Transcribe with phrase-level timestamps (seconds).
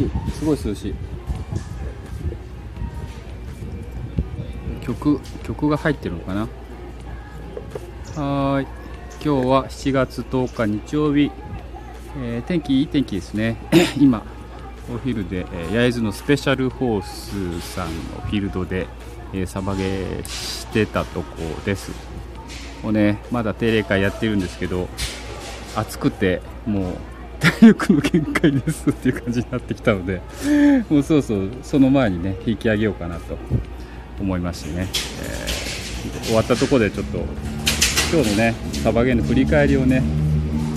[0.00, 0.10] しい。
[0.32, 0.94] すごい涼しい。
[4.82, 6.40] 曲曲が入ってるのかな？
[6.40, 8.66] はーい。
[9.22, 11.30] 今日は7月10日日曜日、
[12.18, 13.56] えー天気いい天気ですね。
[14.00, 14.22] 今
[14.92, 17.92] お昼で、え焼津のスペシャルホースさんの
[18.24, 18.86] フィールドで、
[19.34, 21.26] えーサバゲーしてたとこ
[21.64, 21.92] です。
[22.82, 24.88] もうねまだ定例会やってるんですけど
[25.76, 26.84] 暑くてもう
[27.40, 30.20] 体力の限界ですっていう感じになってきたので
[30.88, 33.36] もうそうそうその前にね引き上げようかなと
[34.20, 34.88] 思いましてね、
[35.22, 35.60] えー
[36.24, 37.18] 終わったところでちょっと
[38.10, 40.02] 今日のねサバゲーの振り返りをね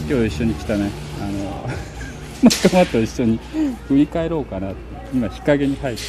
[0.10, 0.90] 今日一緒に来たね
[1.22, 1.70] あの
[2.44, 3.40] 仲間と一緒に
[3.88, 4.78] 振り返ろうかなって
[5.14, 6.02] 今日陰に入って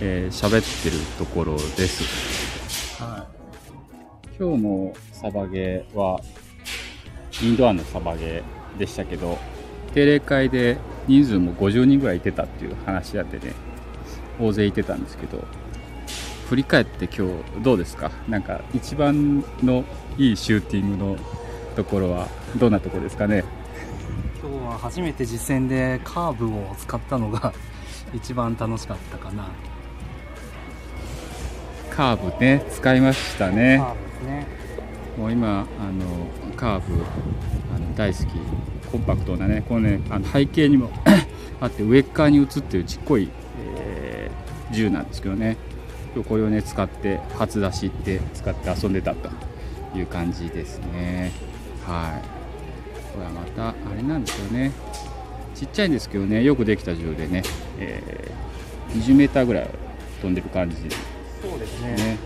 [0.00, 3.02] えー喋ってるところです。
[3.02, 4.36] はい。
[4.38, 6.20] 今日のサバゲーは
[7.42, 8.42] インドアのサバゲー
[8.76, 9.38] でしたけど
[9.94, 10.76] 定例会で
[11.06, 13.54] 人数も50人ぐらいいてたっていう話だってね
[14.40, 15.44] 大勢いてたんですけど
[16.48, 18.10] 振り返って今日どうですか？
[18.28, 19.84] なんか一番の
[20.18, 21.16] いいシューティングの
[21.74, 23.42] ところはどんなところですかね？
[24.40, 27.52] 今日は初めて実戦でカーブを使ったのが
[28.14, 29.48] 一番楽しかったかな。
[31.90, 33.78] カーブね使いましたね。
[34.24, 34.46] ね
[35.16, 36.94] もう今あのカーブ
[37.74, 38.26] あの大好き
[38.90, 40.90] コンパクトなねこのねあの背景にも
[41.60, 43.28] あって上っ側に映ってるちっこい、
[43.74, 45.56] えー銃なんですけどね。
[46.28, 49.28] これをね使って初出しって使って遊んでたと
[49.94, 51.32] いう感じですね。
[51.86, 53.12] はい。
[53.12, 54.72] これはまたあれなんですよね。
[55.54, 57.42] ちっちゃいんですけどねよくできた銃でね、
[57.78, 59.70] えー、20メーターぐらい
[60.20, 60.98] 飛んでる感じです
[61.40, 62.18] そうですね。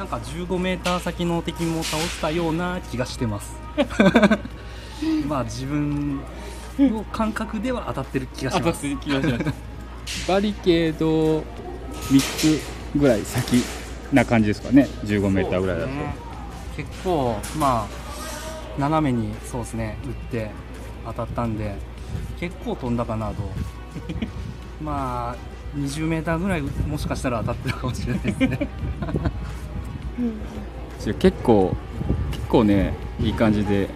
[0.00, 3.54] なんか15メーター先の敵も倒したような気がしてます。
[5.28, 6.20] まあ自分
[6.78, 8.80] の感覚では当たってる気がします。
[8.96, 9.54] 気がします。
[10.26, 11.44] バリケード3
[12.18, 12.60] つ
[12.96, 13.62] ぐらい先
[14.10, 14.88] な感じですかね。
[15.04, 16.14] 15メーターぐらいだと、ね。
[16.78, 20.50] 結構まあ斜めにそうですね打って
[21.08, 21.74] 当たったんで
[22.38, 23.34] 結構飛んだかなと。
[24.82, 28.68] まあ20メーターぐらいもしかしたら当たってるかもしれないですね
[30.98, 31.74] それ結構
[32.32, 33.88] 結構ねいい感じで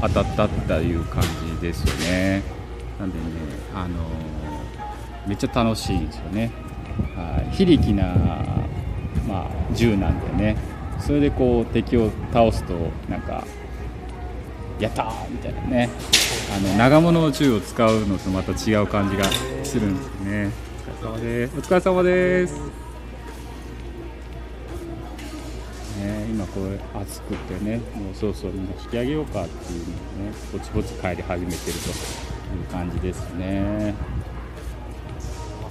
[0.00, 1.22] 当たったっていう感
[1.56, 2.42] じですよね
[2.98, 3.10] なん。
[3.10, 3.22] でね
[3.74, 6.06] あのーめっちゃ楽しいん。
[6.06, 6.50] ですよね
[7.16, 8.04] はい非力な、
[9.26, 10.20] まあ、銃なん。
[10.36, 10.56] でね
[11.00, 12.74] それでこう敵を倒すと
[13.08, 13.20] なん。
[13.22, 13.44] か
[14.80, 15.88] やったーみたいなね
[16.54, 19.24] あの長物の銃を使うのとまた違う感じが
[19.64, 19.96] するん。
[19.96, 20.50] ですよね
[21.00, 22.83] お疲れ様ですお疲れ様です
[26.34, 31.88] 今これ暑くてねもうそろそろみんな引き上げようかっていうのをねぼちぼち帰り始めてると
[32.56, 33.94] いう感じですね。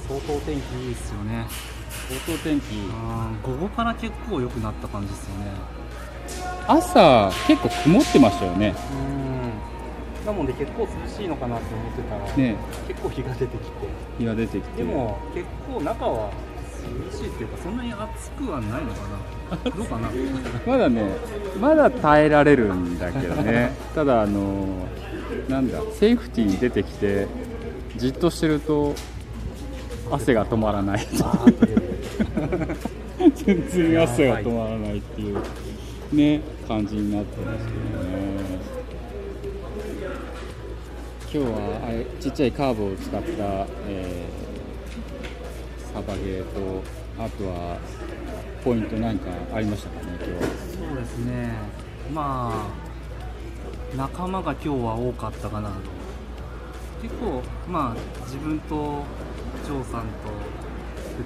[0.07, 1.45] 相当天気いいですよね。
[2.07, 5.51] 相当天気うん午後から結構良くなった感じですよね。
[6.65, 8.73] 朝結構曇ってましたよね。
[10.21, 10.25] うん。
[10.25, 12.55] なので結構涼しいのかなと思ってたら、ね。
[12.87, 13.87] 結構日が出てきて。
[14.17, 14.77] 日が出てきて。
[14.77, 16.31] でも結構中は
[17.11, 18.99] 涼しいっていうかそんなに暑くはないのか
[19.65, 19.71] な？
[19.71, 20.09] どうかな？
[20.65, 21.03] まだね
[21.59, 23.71] まだ耐えられるんだけどね。
[23.95, 24.87] ただあの
[25.49, 27.27] なんだセーフティーに出てきて
[27.97, 28.93] じっとしてると
[30.11, 31.07] 汗が止まらない。
[33.35, 35.37] 全然汗が止まらないっていう
[36.11, 38.43] ね感じになってますけどね。
[41.33, 43.27] 今日はちっちゃいカーブを使った、
[43.87, 44.42] えー
[45.93, 46.81] サバゲーと
[47.19, 47.77] あとは
[48.63, 50.39] ポイントなんかありましたかね今日は。
[50.87, 51.51] そうですね。
[52.11, 55.75] まあ仲間が今日は多かったかなと。
[57.03, 59.03] 結構まあ自分と
[59.63, 60.33] ジョーさんと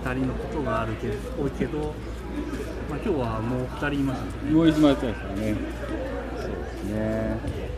[0.03, 1.93] 2人のことがあるけど多いけど、
[2.89, 4.51] まあ、今日はもう2人いましたね。
[4.51, 5.55] もうやったんですよね。
[6.35, 7.76] そうですね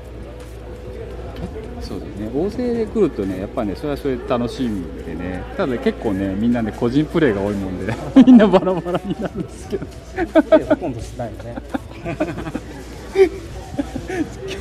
[1.81, 2.29] そうですね。
[2.33, 5.43] 大勢で来るとねやっぱねそれはそれで楽しみでね。
[5.57, 7.93] ただ結構ねみんなね個人プレーが多いもんで、
[8.25, 9.85] みんなバラバラになるんですけど。
[10.65, 11.55] ほとんどしないよね。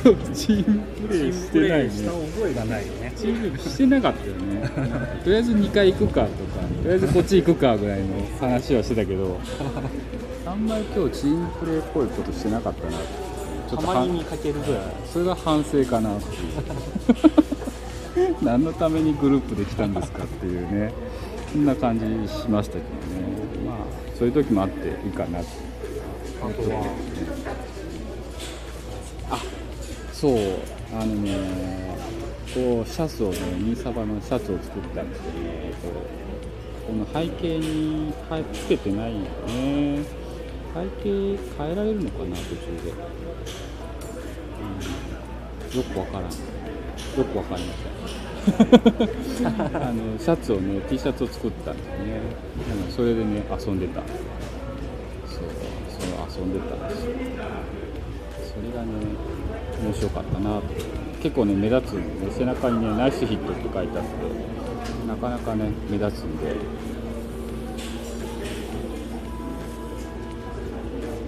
[0.03, 1.89] 今日チームプレーしてないね。
[1.89, 3.13] した覚えがないよね。
[3.15, 4.69] チームしてなかったよね
[5.23, 6.29] とりあえず2回行くかとか
[6.83, 8.05] とりあえずこっち行くかぐらいの
[8.39, 9.39] 話はしてたけど。
[10.45, 12.97] あんまり今日チームプレーっぽいことしてなかったな
[13.69, 14.83] ちょっとはたまに見かけるぐらい。
[15.11, 16.35] それが反省かなって
[18.19, 20.91] いう何のためにグループで来たんですかっていうね。
[21.51, 22.89] そんな感じしましたけどね。
[23.65, 23.75] まあ
[24.17, 25.49] そういう時もあっていいかなって。
[26.41, 26.83] あとは
[30.11, 30.37] そう。
[30.91, 31.37] あのね
[32.51, 35.71] こうシャツをねニーサバのシャツを作ったんですけどね
[36.87, 40.03] この背景にはつけてないよね。
[40.73, 42.97] 背景変えられるのかな途中で、うん、
[45.75, 46.23] よくわからん。
[46.25, 47.79] よくわかりまし
[49.43, 49.49] た
[49.87, 51.93] あのシャツをね T シャツを作ったんですね。
[52.71, 54.01] あのそれでね遊んでた。
[55.27, 55.43] そう
[56.27, 57.03] そう遊んでたんです。
[57.05, 57.11] よ
[58.55, 58.91] それがね
[59.83, 60.63] 面白かったなと。
[61.21, 64.09] 結構ね目立つんで、ね、背中にねナイスヒットって書いてあって
[65.07, 66.55] なかなかね目立つんで。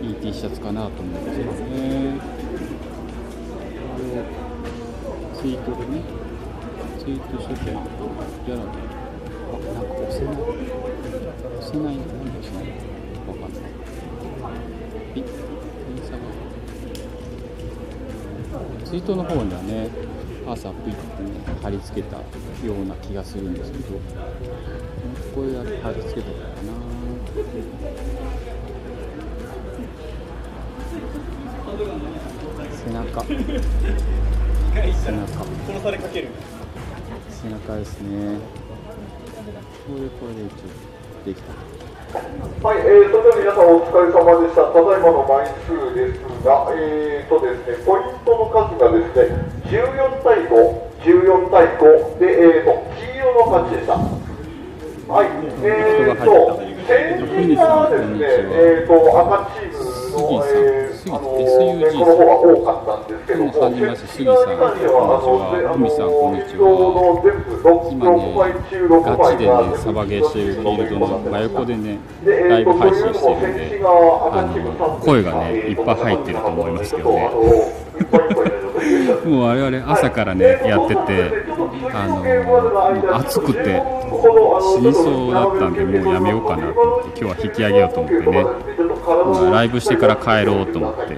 [0.01, 2.40] いい T シャツかなと思うんですね
[5.41, 6.03] ツイートでね。
[6.99, 7.85] ツイートしててやらあ
[8.55, 10.35] なんか押せない。
[10.35, 10.45] 押
[11.59, 12.63] せないんだ何で押せない。
[13.27, 13.61] わかんない。
[15.15, 15.25] ピッイン
[16.03, 16.21] スタが
[18.85, 19.89] ツイートの方にはね
[20.47, 21.29] 朝ピッてね
[21.63, 22.23] 貼り付けたよ
[22.79, 23.99] うな気がするんですけど
[25.33, 26.73] これや貼り付けとこうかな。
[32.85, 33.25] 背中。
[34.71, 36.29] 背中殺されかける
[37.29, 38.37] 背中ですね
[39.87, 41.81] これこれでできた
[42.11, 44.67] はい、えー、それでは皆さんお疲れ様でした。
[44.67, 53.95] ただいまの枚数ですが、えーとですね、ポイントの数がですね、14対5、14対5で、えーと、黄色の勝ちでした。
[55.07, 55.31] はい、
[55.63, 58.27] えーと、先人がですね、
[58.59, 59.79] えーと、赤チーム
[60.11, 66.69] の、えー、あのー、この方が多かったんも、はじめまして杉さんこんにちは海さんこんにちは。
[67.89, 68.29] 今ね
[69.01, 77.80] ガチでねサバゲーしてるフィールドの真横でねライブ配信してるんであの声がねいっぱい入ってると思いますけどね
[79.25, 81.45] もう我々朝からねやってて
[81.93, 82.23] あの
[83.17, 83.83] 暑くて死
[84.81, 88.45] にそうだったんでもうやめようかなと思って今日は引き上げようと思ってね
[89.41, 91.13] 今ライブしてから帰ろうと思って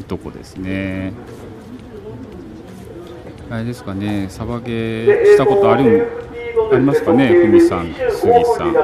[0.00, 1.12] いとこですね。
[3.50, 6.06] あれですかねサバゲーしたことある
[6.70, 8.72] ありますかねふみさん杉さん。
[8.72, 8.78] ね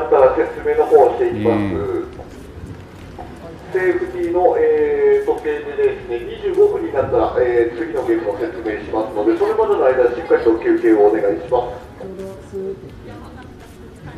[3.75, 4.91] セーフティーの、え。
[4.93, 4.94] ー、
[5.35, 6.17] 時計でですね、
[6.55, 11.85] 25分になったら、えー、次のゲームの説明しますので、それまでの間、しっかりと休憩をお願いします。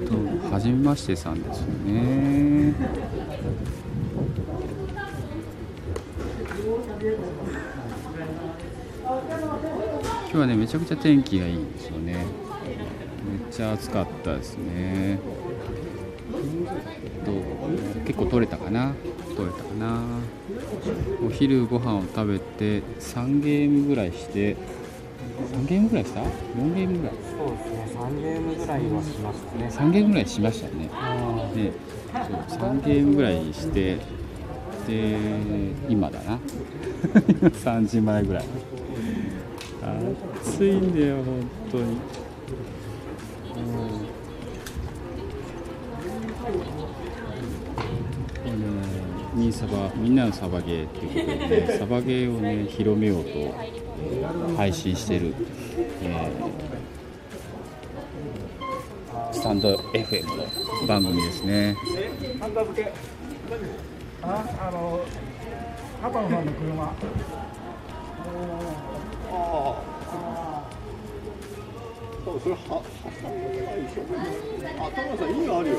[0.04, 2.74] どうもはじめましてさんですよね
[10.20, 12.24] 今日はねめちゃくちゃ天気がいいんですよねめっ
[13.50, 15.18] ちゃ暑かったですね
[17.24, 17.36] どう？
[18.06, 18.94] 結構取れたかな？
[19.36, 20.02] 取れたかな？
[21.26, 24.56] お昼ご飯を食べて3ゲームぐらいして
[25.54, 26.26] 3ゲームぐらいした？4
[26.74, 27.14] ゲームぐらい？
[27.36, 29.68] そうですね3ゲームぐらいはしましたね。
[29.70, 30.90] 3ゲームぐらいしましたね。
[31.54, 31.72] で
[32.56, 33.98] そう3ゲームぐらいして
[34.86, 35.18] で
[35.88, 36.38] 今だな。
[37.50, 38.44] 3時前ぐらい。
[40.42, 41.24] 暑いんだよ本
[41.70, 41.96] 当に
[49.52, 53.30] サバみんなのサバゲーっていうことでね サバゲーをね広めようと
[54.56, 55.34] 配信してる、
[56.02, 56.76] えー
[59.32, 61.76] スタンド FM の番組ですね。
[62.40, 62.90] ハンダ付け
[64.22, 65.00] ああの
[66.02, 66.92] 畑野さんの車あ
[69.30, 70.62] あ
[72.24, 72.82] そうそれはは
[74.80, 75.74] あ田村さんいいのあるよ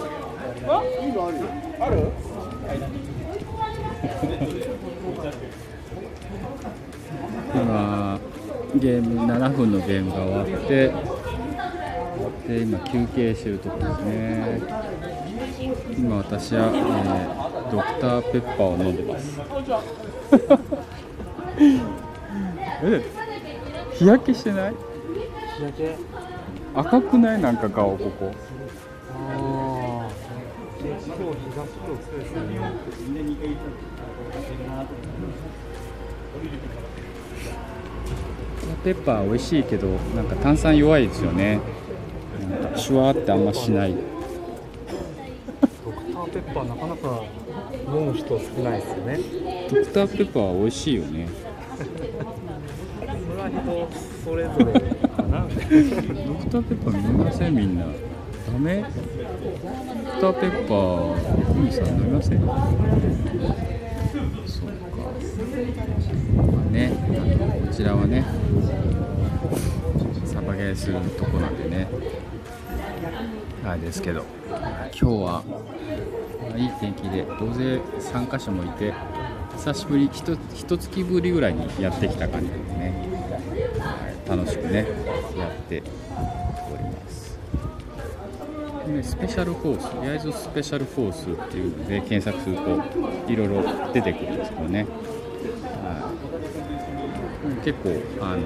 [1.02, 1.44] いいのあるよ
[1.80, 3.17] ある
[7.54, 8.20] 今
[8.76, 10.94] ゲーム7分のゲームが終わって
[12.48, 14.62] で今休憩してるとこですね。
[15.98, 19.38] 今私は、えードクターペッパーを飲んでます。
[22.82, 23.02] え
[23.96, 24.74] 日焼けしてない？
[25.58, 25.96] 日焼け。
[26.76, 27.42] 赤くない？
[27.42, 28.32] なんか顔ここ
[31.20, 32.42] 今日日差し今日強いですね
[38.84, 41.60] ペッパー美味しいけどなんか炭酸弱いですよね。
[42.62, 43.96] なんかシュワーってあんましない。
[43.96, 43.98] ド
[45.92, 47.24] クターペッパーなかなか
[47.88, 49.20] 飲む人少ないですよね。
[49.70, 51.28] ドクターペッパーは美味しいよね。
[51.80, 51.84] そ
[53.34, 53.90] れは人
[54.24, 54.66] それぞれ
[55.08, 55.42] かな。
[55.44, 57.86] ドクターペッパー飲みませんみんな
[58.48, 58.88] ダメド
[60.12, 62.46] クターペッパーふみさん飲みませんそ
[64.66, 64.98] うか。
[66.52, 68.24] まあねあのこちらはね
[70.26, 71.88] サバげするとこなんでね。
[73.66, 78.94] あれですけど今日はまあいい天気で大勢参加者もいて
[79.58, 82.94] 久しぶりひと一月ぶりぐらいにやってきた感じですね、
[83.78, 84.88] はい、楽しくね
[85.38, 85.84] やって
[88.94, 92.62] でスペシャルフォース焼津スペシャルフォースっていうので検索すると
[93.32, 93.64] いろいろ
[93.94, 94.86] 出てくるんですけどね、
[95.84, 96.12] は
[97.62, 98.44] い、結構あの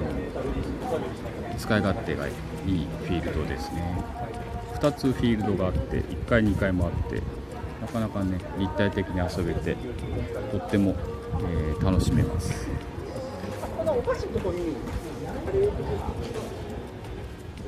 [1.58, 4.04] 使い勝手がいいフィールドですね。
[4.76, 7.22] 2つフィールドがあって1階2階もあって
[7.82, 9.78] なかなかね立体的に遊べて
[10.52, 10.96] とっても、
[11.40, 12.68] えー楽しめます。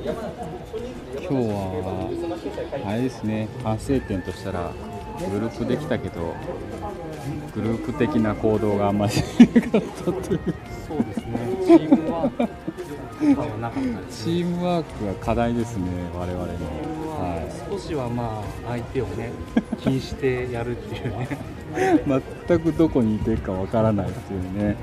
[0.03, 4.73] 今日はあれですね反省点としたら
[5.31, 6.35] グループできたけど
[7.55, 10.39] グループ的な行動があんまりなかったという。
[10.85, 16.51] そうですねチームワークはなかったですチームワークが課題ですね我々の、
[17.09, 19.31] は少しはまあ相手をね
[19.79, 21.27] 気にしてやるっていうね。
[21.73, 24.75] い、全くどこにいてるかわからないっていうね、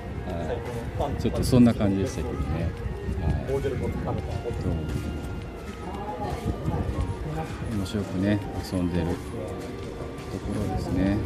[0.99, 2.71] はい、ちょっとそんな感じでしたけどね、
[3.23, 3.53] はい、
[7.77, 8.41] 面白くね
[8.73, 11.17] 遊んでるところですね。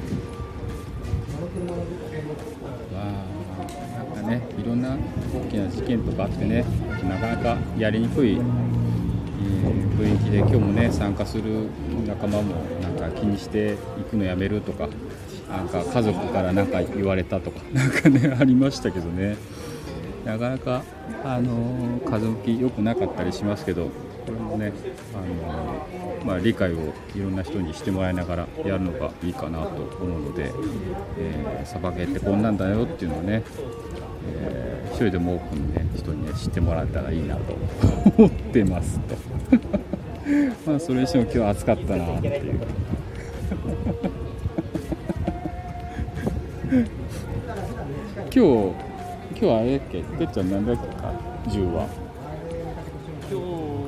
[2.95, 3.05] わ
[3.97, 4.97] なんかねいろんな
[5.35, 6.65] 大きな事件とかあってね
[7.09, 11.69] なかなかやりにくい、えー雰囲気で今日もね参加する
[12.07, 14.89] 仲間もなんか気にして行くのやめるとか
[15.49, 19.37] なんか家族から何か言われたとかなんかねありましたけどね。
[20.25, 20.83] なかなか、
[21.23, 23.91] あの風向き良くなかったりしますけど
[24.27, 24.73] これもね、
[25.15, 30.53] あのまあ、理解をいろんな人にしてもらいながらやるのがいいかなと思うので、
[31.19, 33.43] えーサバゲーってこんなんだよっていうのをね、
[34.27, 37.57] えー一人でも多くの、ね、人に、ね、知ってもらえたらいいなと
[38.17, 39.17] 思ってますと。
[40.71, 42.61] まあそれにしても今日は暑かったなっていう。
[48.35, 48.94] 今日
[49.45, 50.01] 今日はあれだっけ？
[50.01, 51.13] てっちゃん何だっけか
[51.53, 51.87] 銃は。
[53.31, 53.45] 今日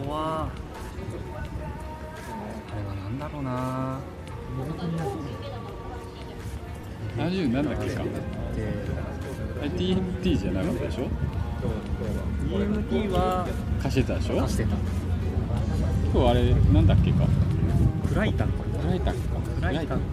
[0.06, 0.50] は
[2.68, 3.98] あれは何だろうな。
[7.18, 8.02] あの銃何だっけか。
[8.02, 11.08] あれ TNT じゃなかったでしょ
[12.50, 13.48] ？EMT は
[13.82, 14.36] 貸してたでしょ？
[14.42, 14.76] 貸してた。
[16.12, 17.26] 今日あれなんだっけか？
[18.06, 18.62] クライタンか。
[18.78, 19.40] クライタックか。
[19.40, 20.04] クライタンの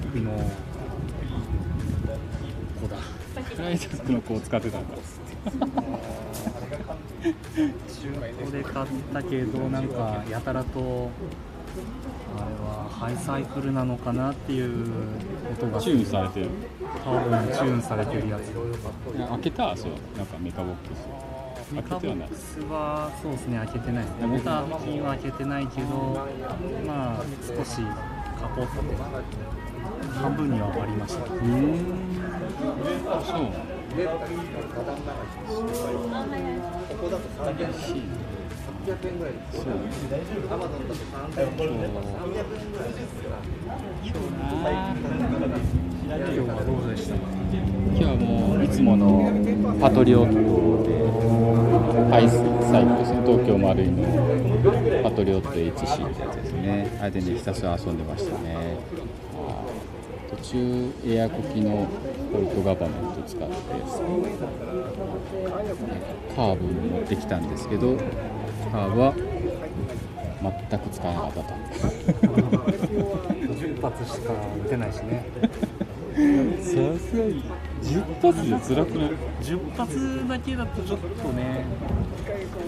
[2.82, 2.96] 子だ。
[3.44, 4.96] クライタックの子を使ってたんだ
[5.44, 5.52] 中
[8.38, 11.10] 古で買ったけどなんかやたらと
[12.38, 14.88] あれはハイサイクルなのかなっていう
[15.52, 16.50] 音がチューンされてる
[17.04, 18.52] 多分チューンされてるやつ。
[19.30, 21.08] 開けたそうなんかメカボックス。
[21.74, 24.28] メカボックスはそうですね開けてないですね。
[24.28, 26.28] モーター付近は開けてないけど
[26.86, 27.82] まあ少し
[28.40, 28.72] カポって。
[30.14, 35.74] 半分には割りましたうーん
[39.52, 39.70] そう
[46.26, 49.32] 今日はどうでした今日はもういつもの
[49.80, 50.36] パトリオット
[50.90, 50.90] で
[52.12, 56.98] ハイサイクルですね東京マルイのパトリオット HC ってやつですね。
[57.00, 58.78] あれでねひたすら遊んでましたね
[60.36, 61.88] 途中エアコ機の
[62.32, 63.54] ポルトガバメントを使って
[66.36, 67.96] カーブに持ってきたんですけど
[68.72, 69.14] カーブは
[70.70, 71.54] 全く使えなかったと。
[73.54, 74.34] 10発しか
[74.66, 75.26] 撃てないしね。
[76.60, 77.44] さすがに。
[77.84, 79.12] 10発で辛くない
[79.42, 81.66] ？10発だけだとちょっとね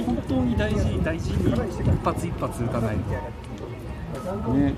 [0.06, 1.56] 本当に大事大事に一
[2.04, 4.54] 発一発撃たないと。
[4.54, 4.74] ね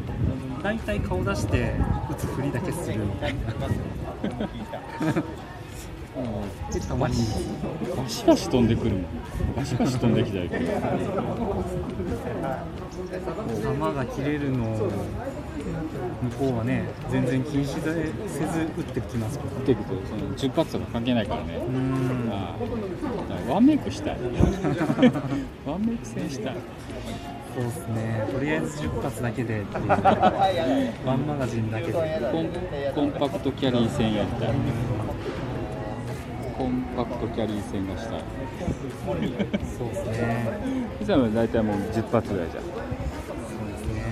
[0.63, 1.73] 大体顔出して
[2.11, 3.39] 撃つふりだけするみたいな
[6.87, 7.15] たまに
[7.95, 8.67] バシバシ飛ん。
[8.67, 9.05] でくるもん。
[9.55, 10.15] バシバシ飛ん。
[10.15, 10.49] できたり
[13.63, 14.91] 弾が切れるのを
[16.23, 22.55] 向こうはね全然気にしせず撃ってきますからってくとその10発とか関係ないからねうーんあ
[23.47, 24.17] ワンメイクしたい。
[25.65, 26.55] ワンメイク戦したい
[27.57, 28.29] そうですね。
[28.31, 29.89] とりあえず10発だけでっていう。
[29.89, 29.95] ワ
[31.15, 31.93] ンマガジンだけで。
[31.93, 32.49] コン
[32.93, 34.45] コンパクトキャリー戦やりた。
[34.45, 34.49] い
[36.55, 38.21] コンパクトキャリー戦がしたい。
[39.75, 40.47] そうですね。
[41.01, 42.63] いつも大体もう10発ぐらいじゃん。
[42.63, 42.73] そう
[43.71, 44.03] ですね。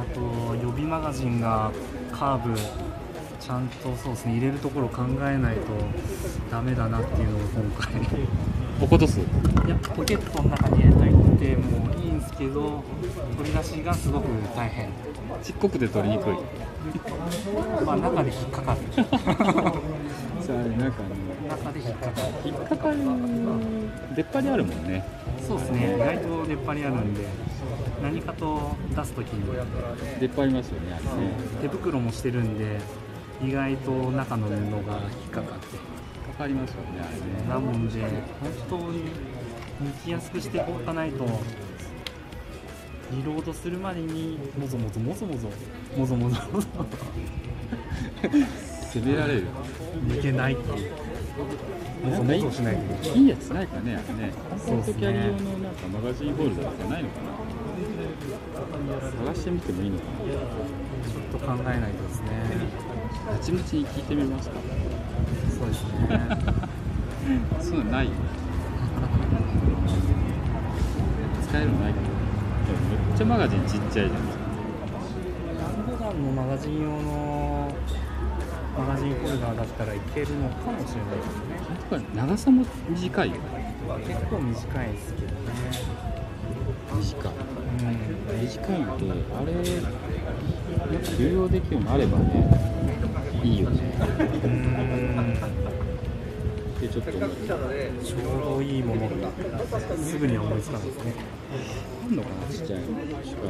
[0.00, 0.20] あと
[0.56, 1.70] 予備マガジンが
[2.10, 2.58] カーブ
[3.44, 5.62] ちゃんとそうですね入れるところ考えないと
[6.50, 8.00] ダメだなっていうのを今回。
[8.78, 9.22] 落っことすい
[9.68, 12.82] やポケットの中に入れといてもいいんですけど
[13.36, 14.24] 取り出しがすごく
[14.56, 14.88] 大変。
[15.42, 16.34] ちっこくて取りにくい。
[17.84, 18.80] まあ中で引っかかる。
[19.04, 21.10] さあなんかね
[21.46, 22.26] 中で引っかかる。
[22.46, 22.96] 引っかかる。
[24.16, 25.04] 出っ張りあるもんね。
[25.46, 25.96] そうですね。
[25.96, 27.26] 意外と出っ張りあるんで
[28.02, 29.44] 何かと出すときに
[30.18, 31.34] 出っ張りますよねあれね。
[31.60, 32.80] 手袋もしてるんで
[33.42, 34.80] 意外と中の布が引っ
[35.30, 35.76] かかって
[36.32, 38.10] かかりますよねあれねなもんで本
[38.68, 39.04] 当に
[39.82, 41.24] 抜きやすくしておかないと
[43.12, 45.48] リロードするまでにもぞもぞもぞもぞ
[45.96, 46.66] もぞもぞもぞ
[48.92, 49.46] 攻められる
[50.06, 50.92] 抜けないっていう
[52.04, 54.32] もぞもぞしないといいいやつないかねあれね
[54.64, 57.34] そうっすねコントキャリー用のなんかマガジンホルダーとかないのかな
[59.26, 60.04] 探してみてもいいのか
[61.04, 62.93] ちょっと考えないとですね
[63.30, 64.56] たちまちに聞いてみますか。
[65.58, 65.88] そうですね。
[67.60, 68.08] そういうのない。
[71.48, 72.06] 使えるのないかな
[72.66, 74.44] でもめっちゃマガジンちっちゃいじゃないですか。
[75.86, 77.70] 普段のマガジン用の
[78.76, 82.06] マガジンホルダーだったらいけるのかもしれないですね。
[82.14, 83.36] 長さも短いよ
[84.06, 86.23] 結構短いですけどね
[86.92, 87.32] 短い。
[87.32, 92.48] うん短いんであれなんか流用できるのあればね
[93.42, 93.80] いいよね。
[94.44, 95.34] うん。
[96.80, 97.20] でちょっとちょう
[98.56, 99.30] どいいものが
[99.96, 101.14] すぐには思いつかないですね。
[102.04, 102.86] あんのかなちっちゃいの。
[103.24, 103.40] しか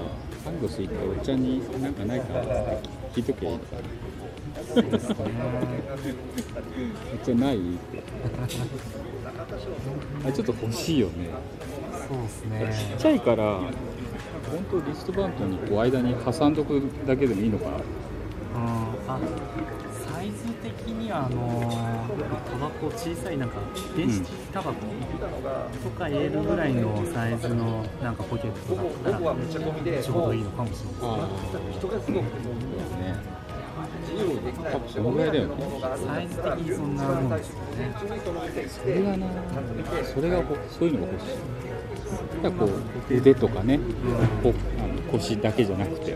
[0.45, 2.79] サンゴス行っておっちゃんになんかないかなって
[3.15, 3.81] 聞いとけばいいのかな。
[7.13, 7.57] おっちゃんない？
[7.57, 7.61] っ
[7.91, 8.03] て
[10.27, 11.29] あちょっと欲しいよね
[12.09, 13.61] そうですちっねちゃいから
[14.51, 17.71] 本当リストバンドにこう間に挟んどくだけでもいいのかな。
[17.77, 17.81] うん。
[19.09, 19.19] あ
[20.07, 21.71] サイズ的にはあの
[22.51, 23.57] タバコ小さいなんか
[23.97, 24.77] 電子タバコ
[25.83, 28.83] とか入れるぐらいのサイズのなんかポケットだ
[29.19, 31.29] ったらちょうどいいのかもしれない。
[31.91, 32.09] です
[32.97, 35.55] ねね多分そのぐらいだよね
[36.07, 37.93] サイズ的にそんなもんですよね。
[38.69, 39.27] それがな
[40.15, 41.27] それがほそういうのが欲しい
[42.45, 42.73] だからこ
[43.11, 43.81] う腕とかね、
[44.43, 46.15] こうあの腰だけじゃなくて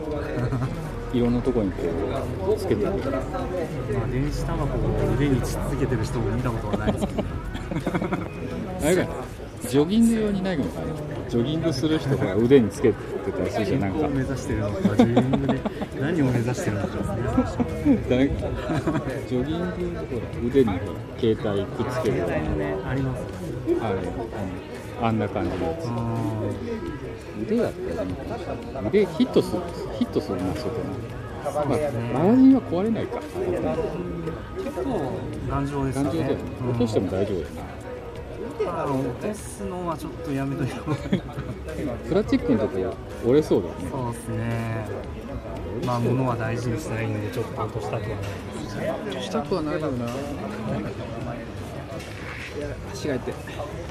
[1.15, 2.91] いろんなところにこうつけてる。
[2.91, 7.23] まあ電子タバコを腕につけてる人も見たことはないですけど
[8.85, 9.09] あれかな
[9.71, 10.87] ジョギング用にないのかな。
[11.31, 12.95] ジョギングする人が腕につけて
[13.33, 14.09] たりするじゃんなんか。
[14.09, 15.61] 目指してるのかジョギングで。
[15.99, 16.89] 何を目指してるのか
[19.29, 20.81] ジョギングほら腕にほら
[21.19, 23.23] 携帯くっつけるよのねあります。
[23.81, 24.29] あれあの
[25.01, 25.87] あんな感じのやつ。
[25.87, 25.91] あ
[27.41, 29.63] 腕だったらいいかもしれない腕ヒットする
[29.99, 30.73] ヒットするなそこ
[31.45, 33.19] な、まあ、マガジンは壊れないか。
[33.19, 33.23] ー
[34.65, 35.13] 結構
[35.49, 36.11] 頑丈ですよね。
[36.11, 36.43] 頑丈だよね。
[36.71, 37.63] 落としても大丈夫だよな
[38.67, 41.21] まあ落とすのはちょっとやめといた方がいい。
[41.21, 41.35] かな。
[42.09, 43.89] プラスチックのとこ折れそうだよね。
[43.91, 44.85] そうですね。
[45.87, 48.19] まあ物は大事にしたらいいのでちょっと落としたくはない。
[49.15, 50.07] ですしたくはないよな
[52.61, 53.35] や足が痛い。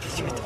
[0.06, 0.40] 足が痛い。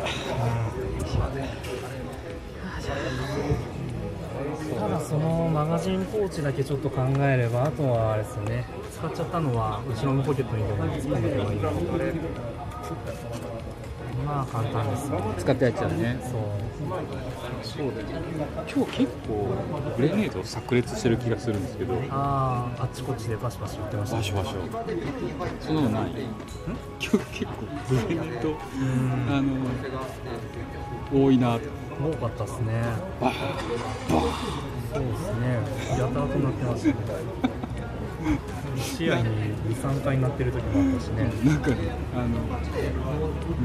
[4.79, 8.65] ただそのマガジンポーチだけちょっと考えればあとはあれですね。
[8.91, 12.13] 使っちゃったのは後ろのポケットにでも突っ込めばいいので
[14.31, 15.25] まあ簡単ですよね。
[15.37, 16.19] 使ったやつだね。
[16.23, 16.41] そう。
[17.63, 18.09] そうだね
[18.73, 19.53] 今日結構
[19.97, 21.93] グレネード炸裂してる気がするんですけど。
[22.09, 24.17] あああっちこっちでバシバシ売ってました。
[24.17, 24.51] 場所場所
[25.59, 26.11] そんなのない。
[26.11, 28.55] 今日結構グレネード
[29.29, 31.59] あの多いな。
[32.01, 32.81] 多かったですね。
[33.19, 33.33] バー。
[34.93, 35.43] そうですね。
[35.99, 37.60] やたらとなってましたね
[38.77, 39.23] 試合に
[39.75, 41.31] 23回なってる時もあったしね。
[41.43, 41.75] なんかね、
[42.15, 42.29] あの、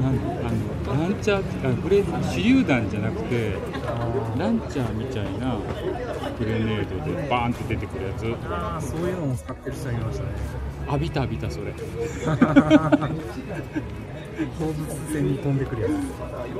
[0.03, 0.13] なん
[0.45, 2.09] あのランチャー、あこれ手
[2.41, 3.53] 榴弾じゃなくて、
[4.37, 5.55] ランチャーみたいな
[6.39, 10.29] グレネードでバーンって出てくるやつ、ああそういうのも使ってる人いましたね。
[10.87, 11.73] 浴びた浴びたそれ。
[14.59, 14.75] 放物
[15.11, 15.87] 線に飛んでくるや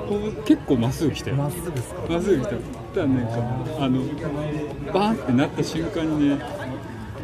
[0.10, 1.36] こう結構まっすぐ来たつよ。
[1.36, 2.02] まっすぐですか？
[2.10, 2.50] まっすぐ来た。
[2.50, 2.58] た
[3.02, 3.34] だなんか
[3.80, 4.02] あの
[4.92, 6.40] バーンってなった瞬間にね、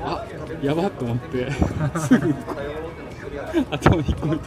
[0.04, 0.24] あ
[0.64, 1.52] やばっと思って。
[1.52, 1.60] す
[2.18, 2.34] ぐ
[3.70, 4.44] 頭引っ込めて。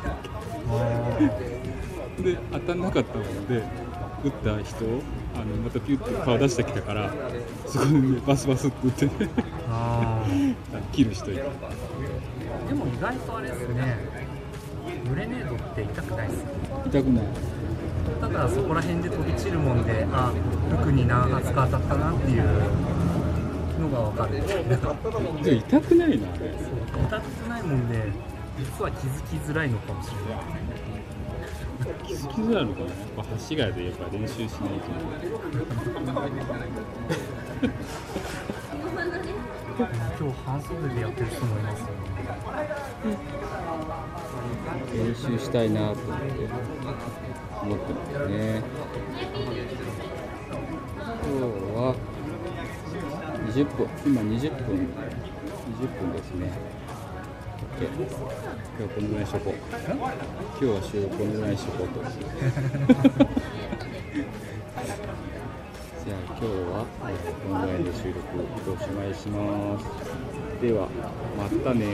[2.32, 3.62] で当たんなかったので
[4.24, 4.84] 打った人
[5.34, 7.12] あのまたピュッと顔出してきたから
[7.66, 9.10] そこでねバスバスって打ってね。
[9.70, 10.24] あ
[10.92, 11.42] 切る人いた。
[11.42, 11.44] ー
[12.68, 13.98] でも意外とあれですね。
[15.10, 16.46] グレネードって痛くないですよ
[16.86, 17.24] 痛くない。
[18.20, 20.32] ただそこら辺で飛び散るもんであ
[20.80, 22.42] 服に何発か当たったなっていう
[23.80, 24.38] のが分かる。
[25.56, 26.28] 痛くないな。
[26.28, 28.12] あれ痛くないもんで
[28.58, 30.44] 実は気づきづらいのかもしれない。
[32.06, 34.70] 気づきづらいのかなやっぱ橋がでやっぱ練習しない。
[34.80, 34.88] と
[39.76, 41.92] 今日半袖でやってる人もいますよね。
[44.94, 46.48] 練習したいなと思って
[47.62, 48.62] 思ってますね。
[50.98, 51.42] 今日
[51.76, 51.94] は
[53.56, 53.88] 20分。
[54.04, 54.76] 今20分。
[54.76, 56.52] 20分ですね。
[57.80, 59.54] OK 今日はこのぐらいにしとこう。
[59.54, 59.72] 今
[60.60, 62.00] 日は収録このぐらいにしとこうと。
[66.04, 67.16] じゃあ今日は、え
[67.48, 68.20] このぐらいで収録
[68.70, 69.86] おしまいします。
[70.60, 70.88] では
[71.38, 71.86] またね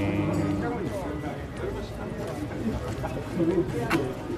[4.29, 4.32] ー。